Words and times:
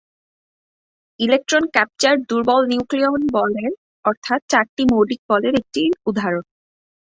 Electron 1.19 1.63
capture 1.73 2.15
দুর্বল 2.29 2.61
নিউক্লিয় 2.67 3.09
বলের 3.35 3.71
অর্থাৎ 4.05 4.39
চারটি 4.51 4.83
মৌলিক 4.91 5.21
বলের 5.29 5.53
একটির 5.55 5.91
উদাহরণ। 6.09 6.45